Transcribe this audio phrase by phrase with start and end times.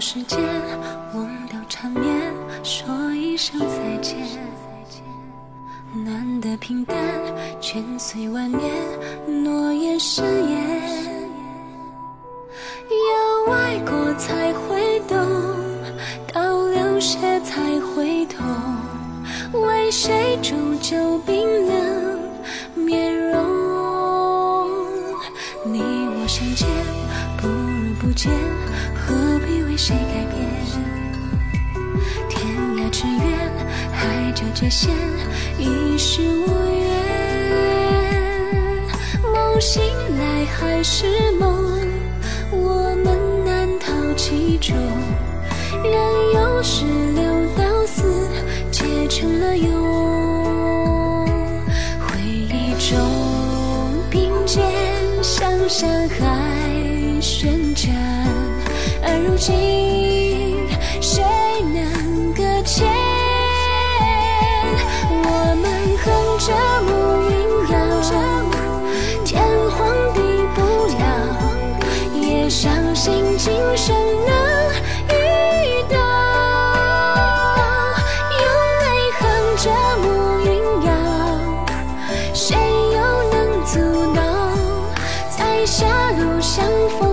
[0.00, 0.40] 时间，
[1.12, 2.32] 忘掉缠绵，
[2.62, 4.16] 说一声再见。
[5.92, 6.96] 难得平淡，
[7.60, 8.62] 卷随万年，
[9.44, 11.20] 诺言誓言。
[12.90, 15.18] 要爱过才会懂，
[16.32, 18.42] 到流血才会痛。
[19.52, 22.18] 为谁煮酒冰冷
[22.74, 24.66] 面容？
[25.66, 26.66] 你我相见
[27.36, 28.32] 不如不见，
[29.10, 30.38] 何必为谁改变？
[32.28, 32.46] 天
[32.76, 33.50] 涯之远，
[33.90, 34.94] 海角界限，
[35.58, 36.86] 已是无缘。
[39.32, 39.82] 梦醒
[40.16, 41.84] 来还是梦，
[42.52, 44.76] 我们难逃其中。
[45.82, 45.92] 任
[46.34, 47.24] 由是留
[47.56, 48.28] 到死，
[48.70, 51.26] 结成了忧。
[51.98, 52.96] 回忆中
[54.08, 54.62] 并肩
[55.20, 56.49] 向山海，
[59.30, 59.54] 如今
[61.00, 61.22] 谁
[61.72, 62.84] 能搁浅？
[65.22, 65.64] 我们
[66.02, 66.04] 哼
[66.40, 66.50] 着
[66.82, 66.90] 牧
[67.30, 67.32] 云
[67.70, 67.78] 谣，
[69.24, 69.30] 天
[69.70, 69.78] 荒
[70.14, 70.18] 地
[70.56, 70.58] 不
[70.98, 71.00] 了，
[72.20, 73.94] 也相信今生
[74.26, 74.28] 能
[75.10, 75.14] 遇
[75.88, 75.94] 到。
[78.34, 78.42] 用
[78.80, 78.84] 泪
[79.20, 79.20] 哼
[79.58, 79.64] 着
[80.02, 80.04] 暮
[80.40, 80.48] 云
[80.86, 80.90] 谣，
[82.34, 82.48] 谁
[82.92, 82.98] 又
[83.30, 83.78] 能阻
[84.12, 84.18] 挠？
[85.30, 85.86] 在狭
[86.18, 86.66] 路相
[86.98, 87.09] 逢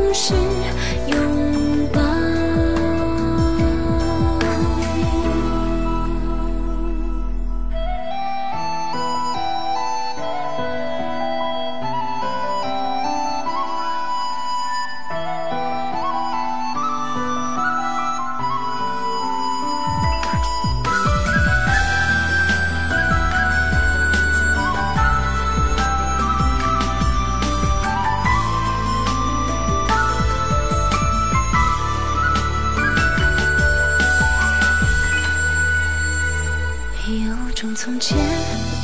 [37.16, 38.18] 有种从前，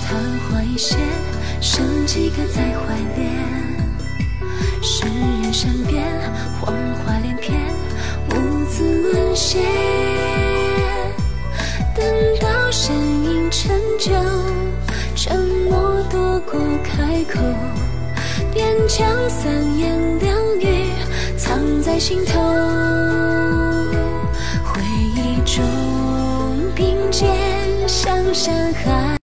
[0.08, 0.18] 昙
[0.48, 0.98] 花一现，
[1.60, 3.30] 剩几个在怀恋。
[4.82, 5.04] 世
[5.42, 6.06] 人善变，
[6.62, 6.74] 谎
[7.04, 7.60] 话连篇，
[8.30, 9.62] 无字沦陷。
[11.94, 12.06] 等
[12.40, 14.14] 到身影成就，
[15.16, 15.38] 沉
[15.70, 17.42] 默多过开口，
[18.54, 20.94] 便将三言两语
[21.38, 22.40] 藏在心头。
[28.34, 29.04] 山海。